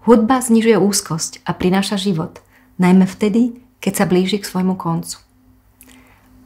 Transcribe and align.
Hudba 0.00 0.40
znižuje 0.40 0.80
úzkosť 0.80 1.44
a 1.44 1.52
prináša 1.52 2.00
život, 2.00 2.40
najmä 2.80 3.04
vtedy, 3.04 3.60
keď 3.84 3.92
sa 4.00 4.04
blíži 4.08 4.40
k 4.40 4.48
svojmu 4.48 4.80
koncu. 4.80 5.20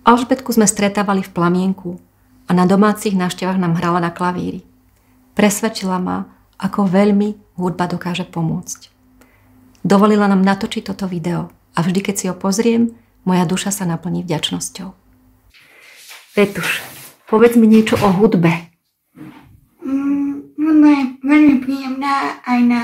Alžbetku 0.02 0.50
sme 0.50 0.66
stretávali 0.66 1.22
v 1.22 1.30
plamienku 1.30 2.02
a 2.44 2.52
na 2.52 2.66
domácich 2.66 3.14
návštevách 3.14 3.62
nám 3.62 3.78
hrala 3.78 4.02
na 4.02 4.10
klavíri. 4.10 4.66
Presvedčila 5.38 6.02
ma, 6.02 6.26
ako 6.58 6.90
veľmi 6.90 7.54
hudba 7.54 7.86
dokáže 7.86 8.26
pomôcť. 8.26 8.90
Dovolila 9.86 10.26
nám 10.26 10.42
natočiť 10.42 10.90
toto 10.90 11.06
video 11.06 11.54
a 11.78 11.78
vždy, 11.86 12.00
keď 12.02 12.14
si 12.18 12.26
ho 12.26 12.34
pozriem, 12.34 12.90
moja 13.22 13.46
duša 13.46 13.70
sa 13.70 13.86
naplní 13.86 14.26
vďačnosťou. 14.26 14.90
Petuš, 16.34 16.82
povedz 17.30 17.54
mi 17.54 17.70
niečo 17.70 17.94
o 18.02 18.08
hudbe. 18.10 18.50
Mm, 19.78 20.58
hudba 20.58 20.92
veľmi 21.24 21.54
príjemná 21.64 22.44
aj 22.44 22.60
na 22.64 22.82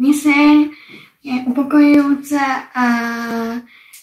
myseľ, 0.00 0.72
je 1.20 1.36
upokojujúca 1.52 2.72
a 2.72 2.86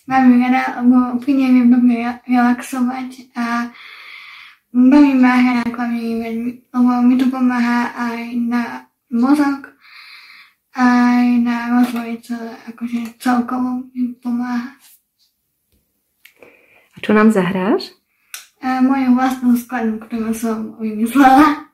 veľmi 0.05 0.35
rada, 0.45 0.79
lebo 0.85 1.17
pri 1.17 1.31
nej 1.33 1.49
viem 1.49 1.69
dobre 1.73 2.05
relaxovať 2.29 3.33
a 3.33 3.73
baví 4.69 5.17
ma 5.17 5.33
hra 5.41 5.53
na 5.65 5.69
klavíri 5.73 6.21
veľmi, 6.21 6.51
lebo 6.71 6.91
mi 7.01 7.15
to 7.17 7.25
pomáha 7.33 7.91
aj 7.97 8.21
na 8.37 8.63
mozog, 9.09 9.73
aj 10.77 11.25
na 11.41 11.57
rozvoj 11.73 12.21
celé, 12.21 12.53
akože 12.69 13.17
celkovo 13.17 13.89
mi 13.91 14.13
pomáha. 14.21 14.77
A 16.93 16.97
čo 17.01 17.17
nám 17.17 17.33
zahráš? 17.33 17.97
A 18.61 18.81
moju 18.81 19.13
vlastnú 19.13 19.53
skladbu, 19.53 20.05
ktorú 20.05 20.33
som 20.33 20.77
vymyslela. 20.81 21.66